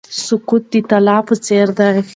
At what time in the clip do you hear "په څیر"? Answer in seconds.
1.27-1.67